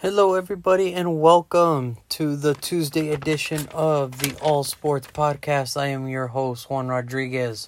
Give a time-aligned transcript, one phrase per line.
[0.00, 5.74] Hello, everybody, and welcome to the Tuesday edition of the All Sports Podcast.
[5.74, 7.66] I am your host, Juan Rodriguez.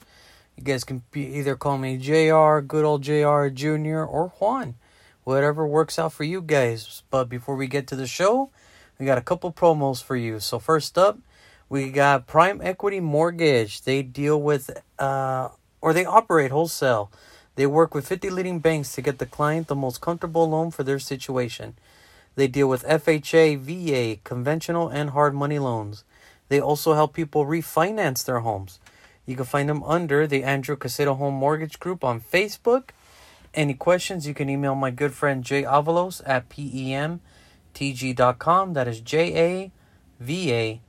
[0.55, 4.75] You guys can either call me JR, good old JR Jr., or Juan,
[5.25, 7.03] whatever works out for you guys.
[7.09, 8.51] But before we get to the show,
[8.99, 10.39] we got a couple promos for you.
[10.39, 11.19] So, first up,
[11.71, 13.81] we got Prime Equity Mortgage.
[13.81, 14.69] They deal with,
[14.99, 15.49] uh,
[15.81, 17.11] or they operate wholesale.
[17.55, 20.83] They work with 50 leading banks to get the client the most comfortable loan for
[20.83, 21.75] their situation.
[22.39, 26.05] They deal with FHA, VA, conventional, and hard money loans.
[26.49, 28.79] They also help people refinance their homes.
[29.27, 32.91] You can find them under the Andrew Casado Home Mortgage Group on Facebook.
[33.55, 37.19] Any questions, you can email my good friend Jay Avalos at PEMTG.com.
[38.73, 39.73] That is J A
[40.21, 40.81] V A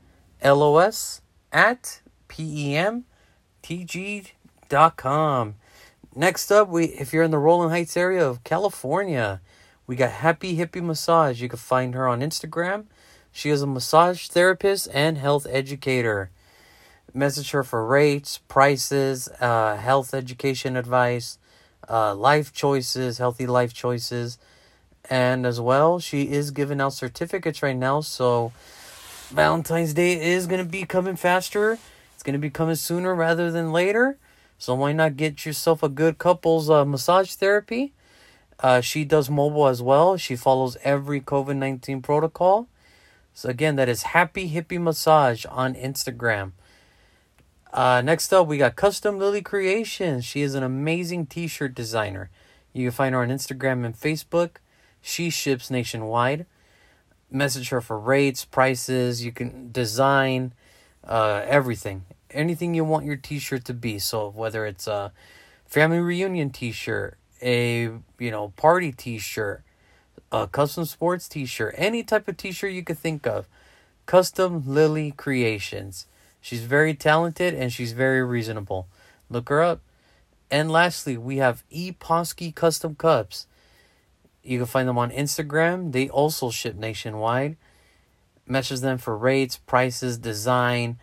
[0.43, 1.21] L O S
[1.51, 3.05] at PEMTG.com.
[6.15, 9.41] Next up, we if you're in the Rowland Heights area of California,
[9.89, 11.41] we got Happy Hippie Massage.
[11.41, 12.85] You can find her on Instagram.
[13.31, 16.29] She is a massage therapist and health educator.
[17.11, 21.39] Message her for rates, prices, uh, health education advice,
[21.89, 24.37] uh, life choices, healthy life choices.
[25.09, 28.01] And as well, she is giving out certificates right now.
[28.01, 28.51] So
[29.29, 31.79] Valentine's Day is going to be coming faster.
[32.13, 34.19] It's going to be coming sooner rather than later.
[34.59, 37.93] So why not get yourself a good couples uh, massage therapy?
[38.59, 40.17] Uh, she does mobile as well.
[40.17, 42.67] She follows every COVID 19 protocol.
[43.33, 46.51] So, again, that is Happy Hippie Massage on Instagram.
[47.71, 50.25] Uh, next up, we got Custom Lily Creations.
[50.25, 52.29] She is an amazing t shirt designer.
[52.73, 54.57] You can find her on Instagram and Facebook.
[55.01, 56.45] She ships nationwide.
[57.31, 59.23] Message her for rates, prices.
[59.23, 60.53] You can design
[61.07, 62.05] uh, everything.
[62.31, 63.99] Anything you want your t shirt to be.
[63.99, 65.13] So, whether it's a
[65.65, 69.63] family reunion t shirt, a you know party t-shirt
[70.31, 73.47] a custom sports t-shirt any type of t-shirt you could think of.
[74.05, 76.07] Custom lily creations.
[76.41, 78.87] She's very talented and she's very reasonable.
[79.29, 79.81] Look her up.
[80.49, 83.47] And lastly we have e custom cups.
[84.43, 85.91] You can find them on instagram.
[85.91, 87.57] They also ship nationwide.
[88.47, 90.97] Message them for rates prices design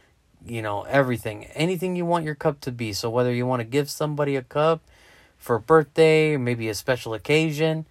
[0.44, 1.44] you know everything.
[1.46, 2.92] Anything you want your cup to be.
[2.92, 4.82] So whether you want to give somebody a cup
[5.46, 7.86] for a birthday, maybe a special occasion,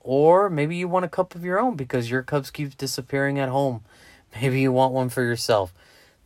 [0.00, 3.48] or maybe you want a cup of your own because your cups keep disappearing at
[3.48, 3.82] home.
[4.40, 5.72] Maybe you want one for yourself.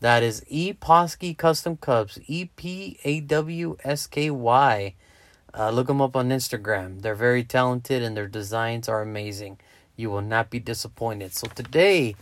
[0.00, 4.94] That is E Posky Custom Cups, E P A W S K Y.
[5.52, 7.02] Uh, look them up on Instagram.
[7.02, 9.58] They're very talented and their designs are amazing.
[9.96, 11.34] You will not be disappointed.
[11.34, 12.16] So today,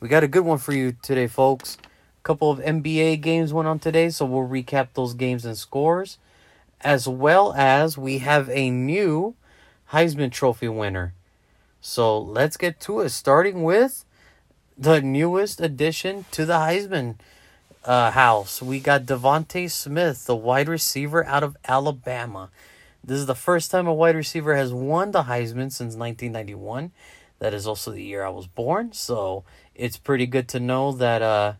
[0.00, 1.78] we got a good one for you today, folks.
[2.18, 6.18] A couple of NBA games went on today, so we'll recap those games and scores
[6.82, 9.34] as well as we have a new
[9.92, 11.14] Heisman Trophy winner.
[11.80, 14.04] So let's get to it, starting with
[14.76, 17.16] the newest addition to the Heisman
[17.84, 18.62] uh, house.
[18.62, 22.50] We got DeVonta Smith, the wide receiver out of Alabama.
[23.02, 26.92] This is the first time a wide receiver has won the Heisman since 1991.
[27.38, 28.92] That is also the year I was born.
[28.92, 31.54] So it's pretty good to know that, uh,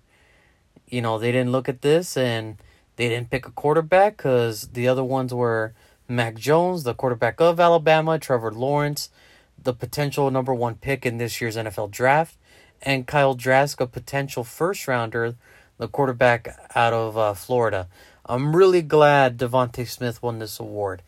[0.86, 2.58] you know, they didn't look at this and
[3.00, 5.72] they didn't pick a quarterback because the other ones were
[6.06, 9.08] Mac Jones, the quarterback of Alabama, Trevor Lawrence,
[9.56, 12.36] the potential number one pick in this year's NFL draft,
[12.82, 15.34] and Kyle Trask, a potential first rounder,
[15.78, 17.88] the quarterback out of uh, Florida.
[18.26, 21.00] I'm really glad DeVonta Smith won this award.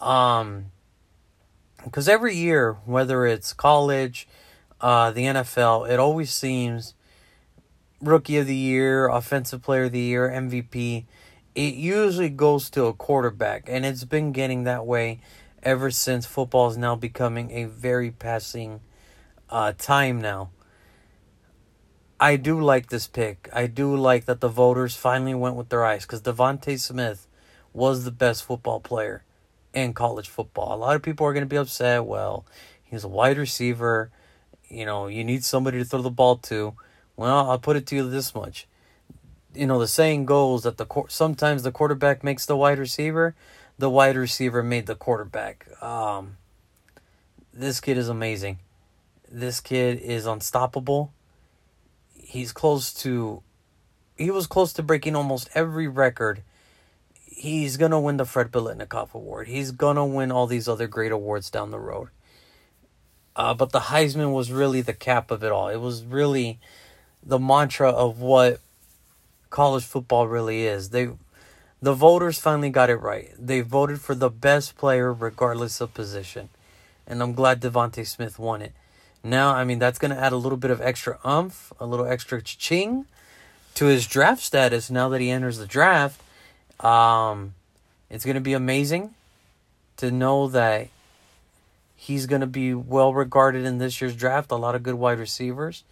[0.00, 0.66] Um,
[1.82, 4.28] because every year, whether it's college,
[4.80, 6.94] uh, the NFL, it always seems
[8.00, 11.06] rookie of the year, offensive player of the year, MVP
[11.54, 15.20] it usually goes to a quarterback, and it's been getting that way
[15.62, 18.80] ever since football is now becoming a very passing
[19.48, 20.50] uh, time now.
[22.18, 23.48] I do like this pick.
[23.52, 27.26] I do like that the voters finally went with their eyes because DeVonta Smith
[27.72, 29.24] was the best football player
[29.72, 30.74] in college football.
[30.74, 32.04] A lot of people are going to be upset.
[32.04, 32.46] Well,
[32.82, 34.10] he's a wide receiver.
[34.68, 36.74] You know, you need somebody to throw the ball to.
[37.16, 38.66] Well, I'll put it to you this much
[39.54, 43.34] you know the saying goes that the sometimes the quarterback makes the wide receiver,
[43.78, 45.66] the wide receiver made the quarterback.
[45.82, 46.36] Um,
[47.52, 48.58] this kid is amazing.
[49.30, 51.12] This kid is unstoppable.
[52.14, 53.42] He's close to
[54.16, 56.42] he was close to breaking almost every record.
[57.14, 59.48] He's gonna win the Fred Biletnikoff Award.
[59.48, 62.08] He's gonna win all these other great awards down the road.
[63.36, 65.68] Uh, but the Heisman was really the cap of it all.
[65.68, 66.60] It was really
[67.22, 68.60] the mantra of what
[69.54, 70.90] college football really is.
[70.90, 71.10] They
[71.80, 73.30] the voters finally got it right.
[73.38, 76.48] They voted for the best player regardless of position.
[77.06, 78.72] And I'm glad DeVonta Smith won it.
[79.22, 82.06] Now, I mean, that's going to add a little bit of extra umph, a little
[82.06, 83.06] extra ching
[83.74, 86.20] to his draft status now that he enters the draft.
[86.80, 87.54] Um,
[88.10, 89.14] it's going to be amazing
[89.98, 90.88] to know that
[91.94, 94.50] he's going to be well regarded in this year's draft.
[94.50, 95.84] A lot of good wide receivers,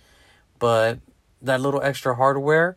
[0.59, 0.99] but
[1.41, 2.77] that little extra hardware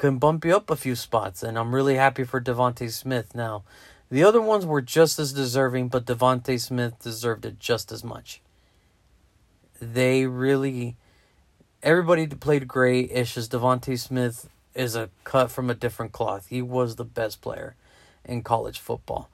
[0.00, 3.34] can bump you up a few spots, and I'm really happy for DeVonta Smith.
[3.34, 3.64] Now,
[4.10, 8.40] the other ones were just as deserving, but DeVonta Smith deserved it just as much.
[9.78, 10.96] They really,
[11.82, 13.10] everybody played great.
[13.12, 16.46] It's just DeVonta Smith is a cut from a different cloth.
[16.48, 17.74] He was the best player
[18.24, 19.28] in college football.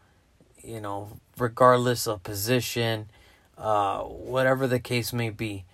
[0.65, 3.09] You know, regardless of position,
[3.57, 5.65] uh, whatever the case may be.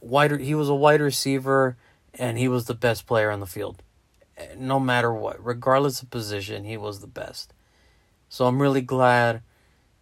[0.00, 1.76] Wide, he was a wide receiver,
[2.14, 3.82] and he was the best player on the field
[4.56, 7.52] no matter what, regardless of position, he was the best.
[8.28, 9.42] So I'm really glad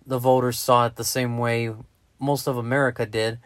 [0.06, 1.72] the voters saw it the same way
[2.18, 3.38] most of America did.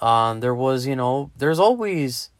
[0.00, 2.30] Um, there was, you know, there's always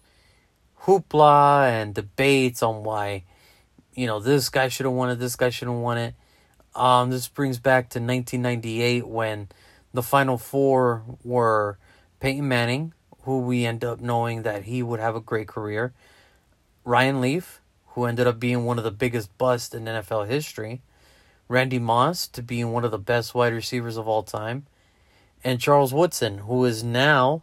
[0.83, 3.25] hoopla and debates on why,
[3.95, 6.15] you know, this guy should have won it, this guy should have won it.
[6.75, 9.49] Um, this brings back to 1998 when
[9.95, 11.79] the final four were
[12.21, 12.93] Peyton Manning,
[13.23, 15.95] who we end up knowing that he would have a great career,
[16.85, 17.61] Ryan Leaf,
[17.97, 20.83] who ended up being one of the biggest busts in NFL history,
[21.49, 24.67] Randy Moss to being one of the best wide receivers of all time,
[25.43, 27.43] and Charles Woodson, who is now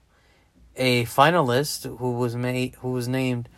[0.76, 3.50] a finalist who was made who was named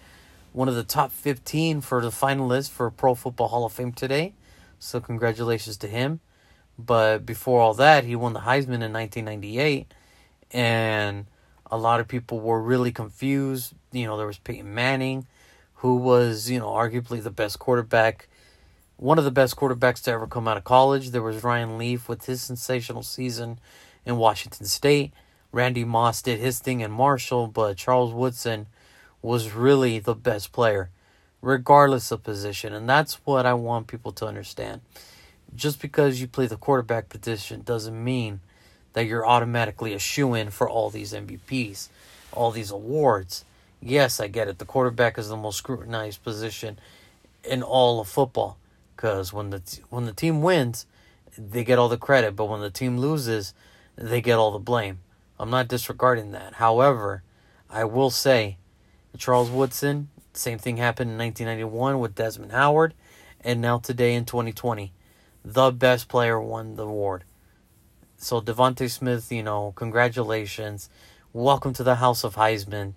[0.53, 4.33] one of the top 15 for the finalists for Pro Football Hall of Fame today.
[4.79, 6.21] So congratulations to him.
[6.79, 9.93] But before all that, he won the Heisman in 1998
[10.51, 11.25] and
[11.69, 13.73] a lot of people were really confused.
[13.91, 15.27] You know, there was Peyton Manning,
[15.75, 18.27] who was, you know, arguably the best quarterback,
[18.97, 21.09] one of the best quarterbacks to ever come out of college.
[21.09, 23.59] There was Ryan Leaf with his sensational season
[24.05, 25.11] in Washington State.
[25.51, 28.67] Randy Moss did his thing in Marshall, but Charles Woodson
[29.21, 30.89] was really the best player,
[31.41, 32.73] regardless of position.
[32.73, 34.81] And that's what I want people to understand.
[35.55, 38.41] Just because you play the quarterback position doesn't mean
[38.93, 41.89] that you're automatically a shoe in for all these MVPs,
[42.31, 43.45] all these awards
[43.85, 44.59] yes, I get it.
[44.59, 46.79] The quarterback is the most scrutinized position
[47.43, 48.57] in all of football
[48.95, 50.85] because when the when the team wins,
[51.37, 53.53] they get all the credit, but when the team loses,
[53.95, 54.99] they get all the blame.
[55.39, 56.55] I'm not disregarding that.
[56.55, 57.23] However,
[57.69, 58.57] I will say,
[59.17, 62.93] Charles Woodson, same thing happened in 1991 with Desmond Howard,
[63.41, 64.93] and now today in 2020,
[65.43, 67.25] the best player won the award.
[68.17, 70.89] So DeVonta Smith, you know, congratulations.
[71.33, 72.93] Welcome to the House of Heisman.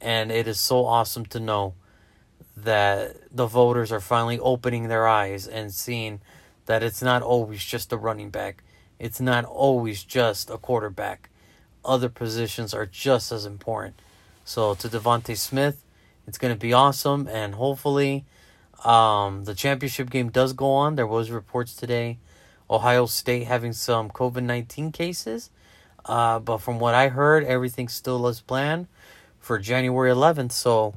[0.00, 1.74] And it is so awesome to know
[2.56, 6.20] that the voters are finally opening their eyes and seeing
[6.66, 8.62] that it's not always just a running back.
[8.98, 11.30] It's not always just a quarterback.
[11.84, 14.00] Other positions are just as important.
[14.44, 15.82] So to DeVonta Smith,
[16.26, 18.24] it's going to be awesome, and hopefully,
[18.84, 20.96] um, the championship game does go on.
[20.96, 22.18] There was reports today,
[22.68, 25.50] Ohio State having some COVID nineteen cases,
[26.04, 28.88] uh, but from what I heard, everything still as planned
[29.46, 30.50] for January 11th.
[30.50, 30.94] So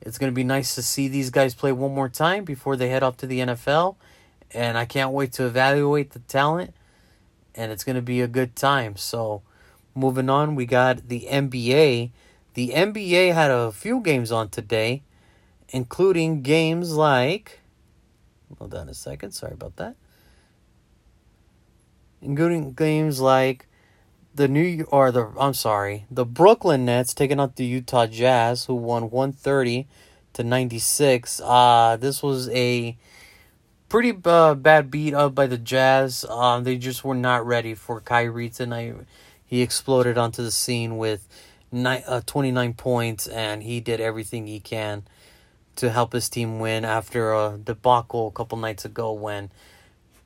[0.00, 2.88] it's going to be nice to see these guys play one more time before they
[2.88, 3.96] head off to the NFL.
[4.52, 6.72] And I can't wait to evaluate the talent.
[7.56, 8.96] And it's going to be a good time.
[8.96, 9.42] So
[9.96, 12.12] moving on, we got the NBA.
[12.54, 15.02] The NBA had a few games on today,
[15.70, 17.58] including games like.
[18.58, 19.32] Hold on a second.
[19.32, 19.96] Sorry about that.
[22.22, 23.66] Including games like
[24.38, 28.74] the New or the I'm sorry, the Brooklyn Nets taking out the Utah Jazz, who
[28.74, 29.86] won 130
[30.34, 31.40] to 96.
[31.44, 32.96] Uh this was a
[33.88, 36.24] pretty uh, bad beat up by the Jazz.
[36.28, 38.94] Um, they just were not ready for Kyrie tonight.
[39.44, 41.26] He exploded onto the scene with
[41.72, 45.04] ni- uh, 29 points, and he did everything he can
[45.76, 49.50] to help his team win after a debacle a couple nights ago when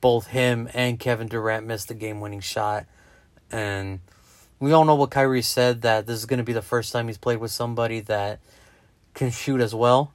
[0.01, 2.85] both him and Kevin Durant missed the game winning shot.
[3.53, 3.99] And
[4.59, 7.05] we all know what Kyrie said that this is going to be the first time
[7.05, 8.39] he's played with somebody that
[9.13, 10.11] can shoot as well.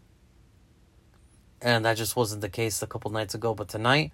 [1.62, 3.54] And that just wasn't the case a couple nights ago.
[3.54, 4.11] But tonight,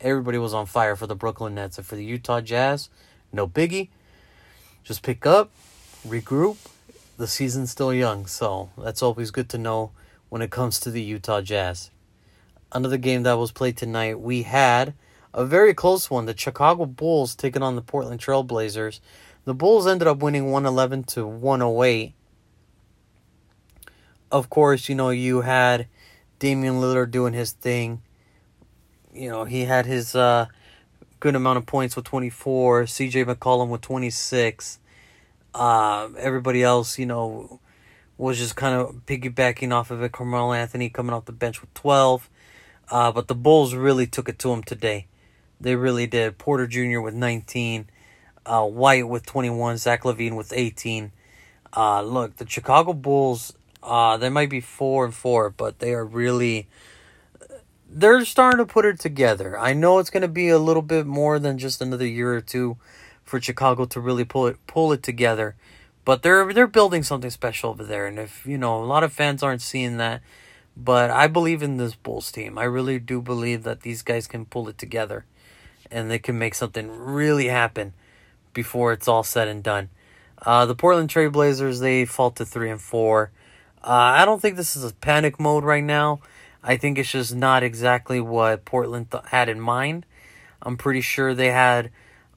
[0.00, 2.88] everybody was on fire for the Brooklyn Nets and for the Utah Jazz.
[3.32, 3.88] No biggie.
[4.84, 5.50] Just pick up,
[6.06, 6.56] regroup.
[7.16, 9.90] The season's still young, so that's always good to know
[10.28, 11.90] when it comes to the Utah Jazz.
[12.70, 14.94] Another game that was played tonight, we had
[15.34, 16.26] a very close one.
[16.26, 19.00] The Chicago Bulls taking on the Portland Trailblazers.
[19.44, 22.14] The Bulls ended up winning 111 to 108.
[24.30, 25.86] Of course, you know, you had
[26.38, 28.02] Damian Lillard doing his thing.
[29.14, 30.46] You know, he had his uh,
[31.20, 34.78] good amount of points with 24, CJ McCollum with 26.
[35.54, 37.58] Uh, everybody else, you know,
[38.18, 40.12] was just kind of piggybacking off of it.
[40.12, 42.28] Carmelo Anthony coming off the bench with 12.
[42.90, 45.06] Uh, but the Bulls really took it to him today.
[45.60, 46.38] They really did.
[46.38, 47.00] Porter Jr.
[47.00, 47.88] with 19,
[48.46, 51.12] uh, White with 21, Zach LaVine with 18.
[51.76, 56.04] Uh, look, the Chicago Bulls, uh, they might be 4 and 4, but they are
[56.04, 56.68] really.
[57.90, 59.58] They're starting to put it together.
[59.58, 62.42] I know it's going to be a little bit more than just another year or
[62.42, 62.76] two
[63.24, 65.56] for Chicago to really pull it pull it together,
[66.04, 68.06] but they're they're building something special over there.
[68.06, 70.20] And if you know a lot of fans aren't seeing that,
[70.76, 72.58] but I believe in this Bulls team.
[72.58, 75.24] I really do believe that these guys can pull it together
[75.90, 77.92] and they can make something really happen
[78.52, 79.88] before it's all said and done.
[80.44, 83.30] Uh, the Portland Trailblazers they fall to three and four.
[83.82, 86.20] Uh, I don't think this is a panic mode right now.
[86.62, 90.06] I think it's just not exactly what Portland th- had in mind.
[90.62, 91.90] I'm pretty sure they had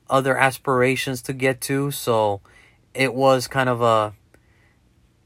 [0.09, 2.41] other aspirations to get to, so
[2.93, 4.13] it was kind of a.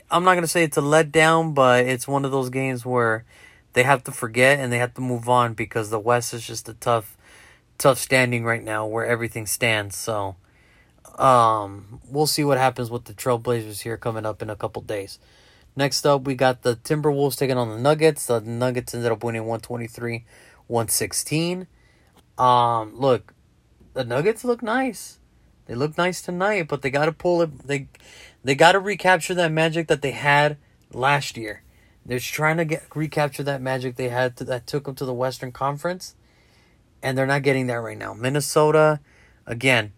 [0.10, 3.26] I'm not gonna say it's a letdown, but it's one of those games where
[3.74, 6.70] they have to forget and they have to move on because the West is just
[6.70, 7.18] a tough
[7.78, 9.96] tough standing right now where everything stands.
[9.96, 10.36] So
[11.18, 15.20] um, we'll see what happens with the Trailblazers here coming up in a couple days.
[15.76, 18.26] Next up, we got the Timberwolves taking on the Nuggets.
[18.26, 20.26] The Nuggets ended up winning 123
[20.68, 21.68] 116.
[22.38, 23.34] Um, look,
[23.94, 25.20] the Nuggets look nice.
[25.66, 27.68] They look nice tonight, but they got to pull it.
[27.68, 27.88] They
[28.44, 30.58] they got to recapture that magic that they had
[30.94, 31.64] last year.
[32.06, 35.14] They're trying to get recapture that magic they had to, that took them to the
[35.14, 36.16] Western Conference
[37.06, 38.16] and they're not getting that right now.
[38.16, 39.00] Minnesota,
[39.46, 39.94] again,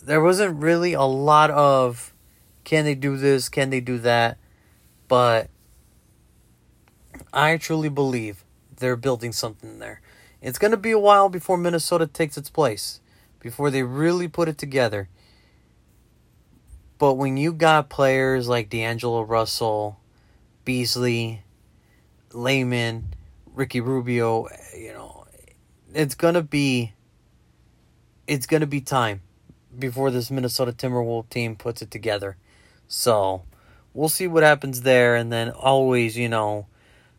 [0.00, 2.14] there wasn't really a lot of
[2.62, 4.38] can they do this, can they do that,
[5.08, 5.50] but
[7.32, 8.44] I truly believe
[8.76, 10.00] they're building something there.
[10.40, 13.00] It's going to be a while before Minnesota takes its place,
[13.40, 15.08] before they really put it together.
[16.96, 19.98] But when you got players like D'Angelo Russell,
[20.64, 21.42] Beasley,
[22.32, 23.14] Layman,
[23.52, 25.25] Ricky Rubio, you know,
[25.96, 26.92] it's gonna be
[28.26, 29.22] it's gonna be time
[29.78, 32.36] before this Minnesota Timberwolves team puts it together.
[32.86, 33.44] So
[33.94, 36.66] we'll see what happens there, and then always, you know,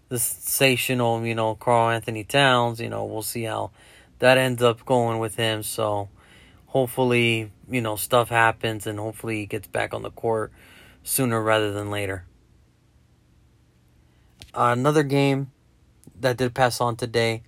[0.09, 2.79] the sensational, you know, Karl-Anthony Towns.
[2.79, 3.71] You know, we'll see how
[4.19, 5.63] that ends up going with him.
[5.63, 6.09] So
[6.67, 10.51] hopefully, you know, stuff happens, and hopefully he gets back on the court
[11.03, 12.25] sooner rather than later.
[14.53, 15.51] Uh, another game
[16.19, 17.41] that did pass on today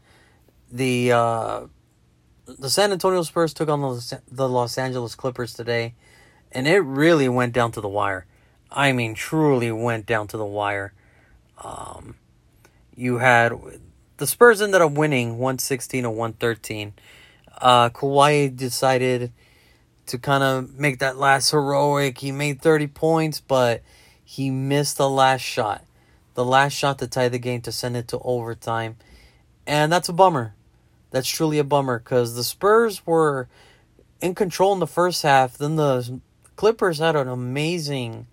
[0.71, 1.61] the uh,
[2.45, 5.95] the San Antonio Spurs took on the the Los Angeles Clippers today,
[6.51, 8.25] and it really went down to the wire.
[8.71, 10.93] I mean, truly went down to the wire.
[11.57, 12.15] Um,
[12.95, 13.53] you had
[14.17, 16.93] the Spurs ended up winning one sixteen or one thirteen.
[17.59, 19.31] Uh, Kawhi decided
[20.05, 22.19] to kind of make that last heroic.
[22.19, 23.81] He made thirty points, but
[24.23, 25.83] he missed the last shot.
[26.35, 28.97] The last shot to tie the game to send it to overtime.
[29.67, 30.53] And that's a bummer
[31.11, 33.47] that's truly a bummer because the Spurs were
[34.21, 35.57] in control in the first half.
[35.57, 36.19] Then the
[36.55, 38.27] Clippers had an amazing,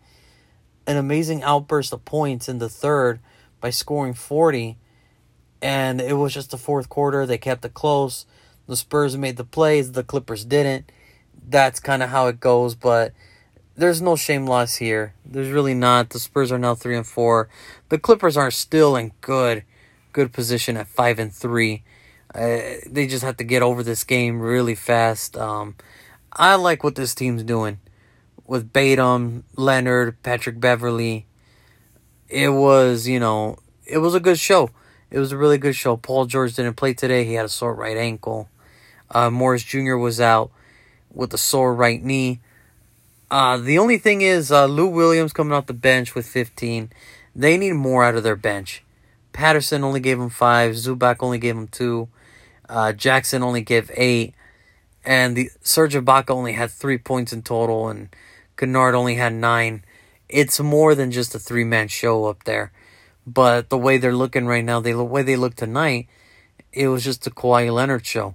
[0.87, 3.21] an amazing outburst of points in the third
[3.61, 4.79] by scoring forty,
[5.63, 7.27] and it was just the fourth quarter.
[7.27, 8.27] They kept it close.
[8.67, 9.93] The Spurs made the plays.
[9.93, 10.91] The Clippers didn't.
[11.49, 13.13] That's kind of how it goes, but.
[13.79, 15.13] There's no shame loss here.
[15.23, 16.09] There's really not.
[16.09, 17.51] The Spurs are now three and four.
[17.91, 19.65] The Clippers are still in good,
[20.15, 21.83] good position at five and three.
[22.37, 25.39] Uh, they just have to get over this game really fast.
[25.39, 25.75] Um,
[26.31, 27.79] I like what this team's doing
[28.47, 31.27] with Batum, Leonard, Patrick Beverley.
[32.29, 34.71] It was, you know, it was a good show.
[35.11, 35.97] It was a really good show.
[35.97, 37.25] Paul George didn't play today.
[37.25, 38.51] He had a sore right ankle.
[39.11, 39.97] Uh, Morris Jr.
[39.97, 40.51] was out
[41.15, 42.41] with a sore right knee.
[43.31, 46.91] Uh, the only thing is, uh, Lou Williams coming off the bench with 15.
[47.35, 48.85] They need more out of their bench.
[49.33, 50.75] Patterson only gave him five.
[50.75, 52.09] Zubac only gave him two.
[52.69, 54.35] Uh, Jackson only gave eight,
[55.05, 58.09] and the Serge Ibaka only had three points in total, and
[58.57, 59.85] Kennard only had nine.
[60.29, 62.73] It's more than just a three man show up there,
[63.27, 66.09] but the way they're looking right now, the way they look tonight,
[66.73, 68.35] it was just a Kawhi Leonard show,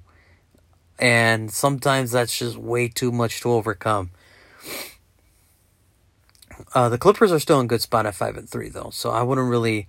[0.98, 4.12] and sometimes that's just way too much to overcome.
[6.74, 9.24] Uh, the Clippers are still in good spot at five and three though, so I
[9.24, 9.88] wouldn't really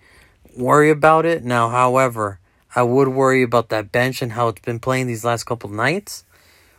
[0.57, 1.69] worry about it now.
[1.69, 2.41] However,
[2.75, 6.25] I would worry about that bench and how it's been playing these last couple nights.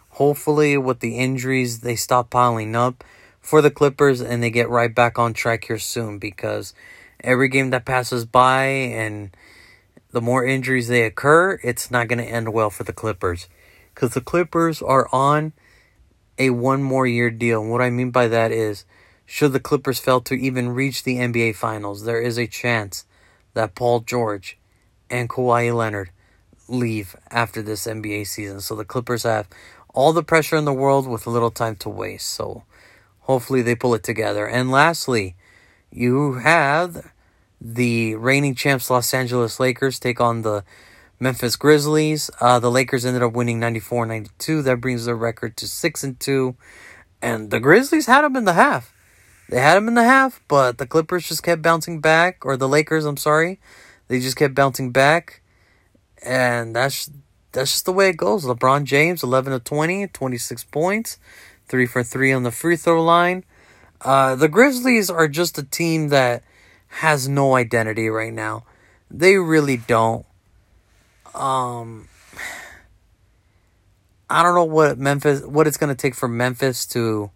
[0.09, 3.03] Hopefully, with the injuries, they stop piling up
[3.41, 6.73] for the Clippers and they get right back on track here soon because
[7.23, 9.35] every game that passes by and
[10.11, 13.47] the more injuries they occur, it's not going to end well for the Clippers
[13.93, 15.53] because the Clippers are on
[16.39, 17.61] a one more year deal.
[17.61, 18.85] And what I mean by that is
[19.25, 23.05] should the Clippers fail to even reach the NBA Finals, there is a chance
[23.53, 24.57] that Paul George
[25.09, 26.11] and Kawhi Leonard
[26.67, 28.61] leave after this NBA season.
[28.61, 29.47] So the Clippers have
[29.93, 32.29] all the pressure in the world with little time to waste.
[32.29, 32.63] So
[33.21, 34.47] hopefully they pull it together.
[34.47, 35.35] And lastly,
[35.91, 37.11] you have
[37.61, 40.63] the reigning champs Los Angeles Lakers take on the
[41.19, 42.29] Memphis Grizzlies.
[42.41, 44.63] Uh, the Lakers ended up winning 94-92.
[44.63, 46.55] That brings their record to 6 and 2.
[47.21, 48.93] And the Grizzlies had them in the half.
[49.49, 52.67] They had them in the half, but the Clippers just kept bouncing back or the
[52.67, 53.59] Lakers, I'm sorry.
[54.07, 55.41] They just kept bouncing back.
[56.21, 57.09] And that's
[57.51, 58.45] that's just the way it goes.
[58.45, 61.19] LeBron James 11 of 20, 26 points,
[61.67, 63.43] 3 for 3 on the free throw line.
[64.01, 66.43] Uh, the Grizzlies are just a team that
[66.87, 68.65] has no identity right now.
[69.09, 70.25] They really don't.
[71.33, 72.09] Um,
[74.29, 77.31] I don't know what Memphis, what it's gonna take for Memphis to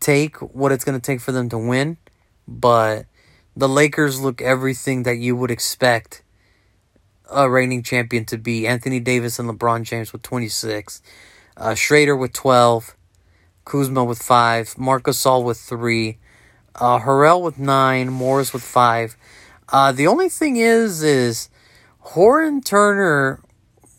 [0.00, 1.96] take, what it's gonna take for them to win,
[2.46, 3.06] but
[3.56, 6.22] the Lakers look everything that you would expect
[7.30, 8.66] a reigning champion to be.
[8.66, 11.02] Anthony Davis and LeBron James with 26,
[11.56, 12.96] uh, Schroeder with 12,
[13.64, 16.18] Kuzma with 5, Marc Gasol with 3,
[16.76, 19.16] uh, Harrell with 9, Morris with 5.
[19.68, 21.48] Uh, the only thing is, is
[22.00, 23.40] Horton-Tucker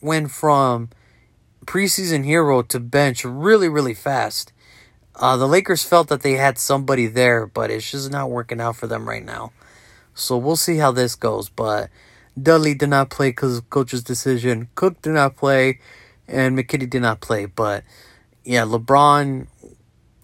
[0.01, 0.89] went from
[1.65, 4.52] preseason hero to bench really, really fast.
[5.15, 8.75] Uh, the Lakers felt that they had somebody there, but it's just not working out
[8.75, 9.51] for them right now.
[10.15, 11.49] So we'll see how this goes.
[11.49, 11.89] But
[12.41, 14.69] Dudley did not play because of coach's decision.
[14.75, 15.79] Cook did not play,
[16.27, 17.45] and McKinnie did not play.
[17.45, 17.83] But
[18.43, 19.47] yeah, LeBron,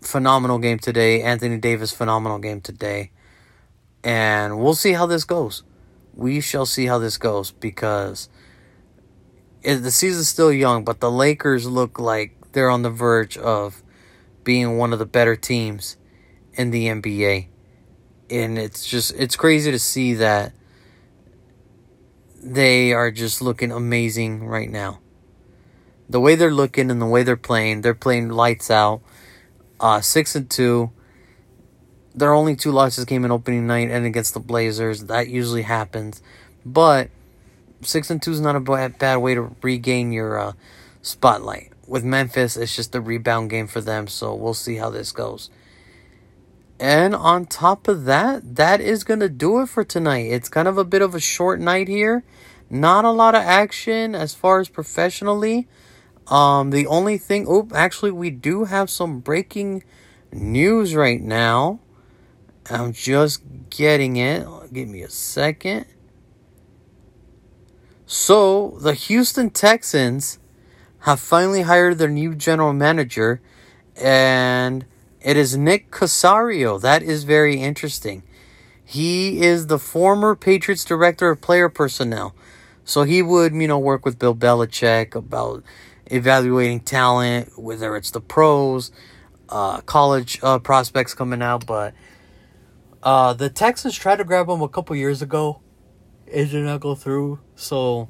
[0.02, 1.22] phenomenal game today.
[1.22, 3.12] Anthony Davis, phenomenal game today.
[4.04, 5.64] And we'll see how this goes.
[6.16, 8.28] We shall see how this goes because
[9.62, 13.84] the season's still young, but the Lakers look like they're on the verge of
[14.50, 15.96] being one of the better teams
[16.56, 17.50] in the NBA.
[18.32, 20.54] And it's just it's crazy to see that
[22.42, 25.02] they are just looking amazing right now.
[26.10, 29.02] The way they're looking and the way they're playing, they're playing lights out.
[29.80, 30.90] Uh, six and two.
[32.16, 35.04] Their only two losses came in opening night and against the Blazers.
[35.04, 36.24] That usually happens,
[36.66, 37.12] but
[37.82, 40.54] six and two is not a bad way to regain your uh,
[41.04, 41.72] spotlight.
[41.90, 45.50] With Memphis, it's just a rebound game for them, so we'll see how this goes.
[46.80, 50.32] And on top of that, that is going to do it for tonight.
[50.32, 52.24] It's kind of a bit of a short night here.
[52.70, 55.68] Not a lot of action as far as professionally.
[56.28, 59.84] Um, the only thing, oh, actually, we do have some breaking
[60.32, 61.80] news right now.
[62.70, 64.46] I'm just getting it.
[64.72, 65.88] Give me a second.
[68.06, 70.38] So, the Houston Texans
[71.02, 73.42] have finally hired their new general manager,
[73.96, 74.86] and
[75.22, 76.80] it is Nick Caserio.
[76.80, 78.24] That is very interesting.
[78.84, 82.36] He is the former Patriots director of player personnel.
[82.84, 85.64] So he would, you know, work with Bill Belichick about
[86.08, 88.92] evaluating talent, whether it's the pros,
[89.48, 91.68] uh, college uh, prospects coming out.
[91.68, 91.94] But
[93.04, 95.62] uh, the Texans tried to grab him a couple years ago.
[96.26, 97.40] It did not go through.
[97.56, 98.10] So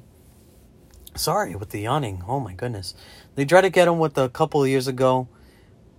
[1.19, 2.23] sorry with the yawning.
[2.27, 2.95] Oh my goodness.
[3.35, 5.27] They tried to get him with a couple of years ago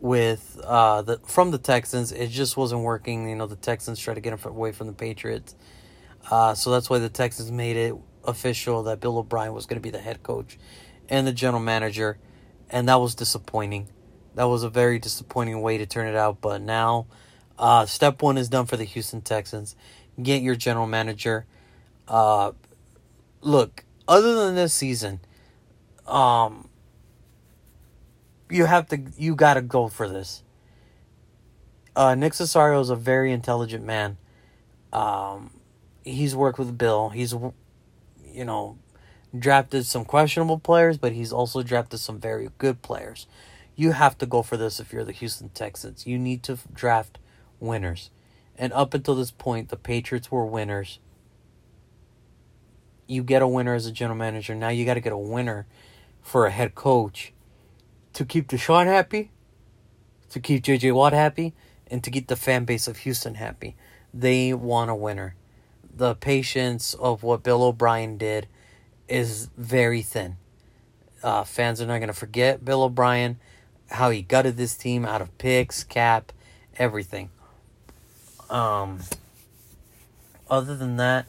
[0.00, 2.11] with uh the from the Texans.
[2.11, 3.28] It just wasn't working.
[3.28, 5.54] You know, the Texans tried to get him away from the Patriots.
[6.30, 9.83] Uh, so that's why the Texans made it official that Bill O'Brien was going to
[9.83, 10.59] be the head coach
[11.09, 12.18] and the general manager,
[12.68, 13.88] and that was disappointing.
[14.35, 16.40] That was a very disappointing way to turn it out.
[16.40, 17.06] But now,
[17.59, 19.76] uh, step one is done for the Houston Texans.
[20.22, 21.46] Get your general manager.
[22.06, 22.52] Uh,
[23.40, 25.20] look, other than this season,
[26.07, 26.68] um,
[28.51, 30.42] you have to you got to go for this.
[31.94, 34.18] Uh, Nick Caserio is a very intelligent man.
[34.92, 35.51] Um,
[36.05, 37.11] he's worked with Bill.
[37.11, 38.79] He's, you know,
[39.37, 43.27] drafted some questionable players, but he's also drafted some very good players.
[43.77, 46.07] You have to go for this if you're the Houston Texans.
[46.07, 47.18] You need to draft
[47.61, 48.11] winners.
[48.57, 50.99] And up until this point, the Patriots were winners.
[53.11, 54.55] You get a winner as a general manager.
[54.55, 55.66] Now you got to get a winner
[56.23, 57.33] for a head coach
[58.12, 59.33] to keep Deshaun happy,
[60.31, 61.53] to keep JJ Watt happy,
[61.88, 63.75] and to keep the fan base of Houston happy.
[64.14, 65.35] They want a winner.
[65.92, 68.46] The patience of what Bill O'Brien did
[69.09, 70.37] is very thin.
[71.20, 73.40] Uh, fans are not going to forget Bill O'Brien,
[73.90, 76.31] how he gutted this team out of picks, cap,
[76.79, 77.31] everything.
[78.49, 79.01] Um,
[80.49, 81.27] other than that,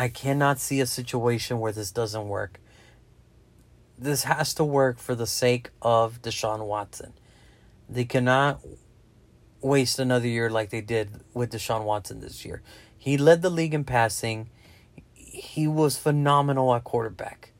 [0.00, 2.58] I cannot see a situation where this doesn't work
[4.00, 7.12] this has to work for the sake of Deshaun Watson.
[7.88, 8.60] They cannot
[9.60, 12.62] waste another year like they did with Deshaun Watson this year.
[12.96, 14.48] He led the league in passing.
[15.12, 17.52] He was phenomenal at quarterback.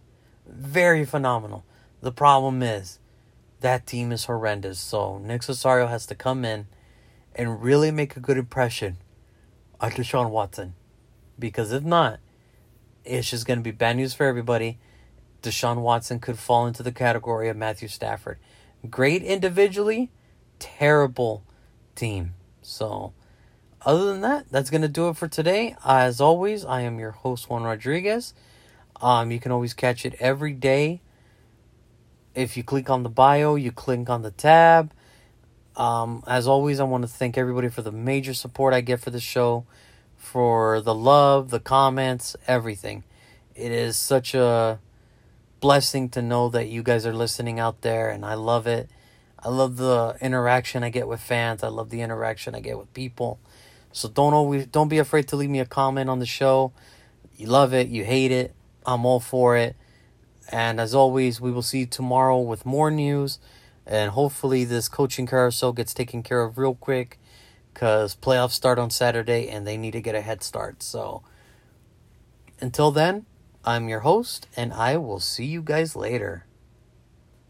[0.46, 1.64] Very phenomenal.
[2.00, 2.98] The problem is
[3.61, 4.79] that team is horrendous.
[4.79, 6.68] So Nick Caserio has to come in
[7.35, 8.96] and really make a good impression
[9.79, 10.72] on Deshaun Watson.
[11.38, 12.18] Because if not,
[13.04, 14.78] it's just going to be bad news for everybody.
[15.42, 18.38] Deshaun Watson could fall into the category of Matthew Stafford.
[18.88, 20.10] Great individually,
[20.58, 21.44] terrible
[21.94, 22.34] team.
[22.62, 23.12] So,
[23.84, 25.76] other than that, that's going to do it for today.
[25.84, 28.34] As always, I am your host, Juan Rodriguez.
[29.00, 31.00] Um, you can always catch it every day.
[32.34, 34.92] If you click on the bio, you click on the tab.
[35.76, 39.10] Um, as always, I want to thank everybody for the major support I get for
[39.10, 39.64] the show,
[40.20, 43.02] for the love, the comments, everything.
[43.56, 44.78] It is such a
[45.61, 48.90] blessing to know that you guys are listening out there, and I love it.
[49.42, 51.64] I love the interaction I get with fans.
[51.64, 53.40] I love the interaction I get with people.
[53.92, 56.72] So don't always don't be afraid to leave me a comment on the show.
[57.37, 58.54] You love it, you hate it.
[58.85, 59.74] I'm all for it.
[60.52, 63.38] And as always, we will see you tomorrow with more news.
[63.87, 67.18] And hopefully, this coaching carousel gets taken care of real quick
[67.72, 70.83] because playoffs start on Saturday and they need to get a head start.
[70.83, 71.22] So,
[72.61, 73.26] until then,
[73.64, 76.46] I'm your host, and I will see you guys later.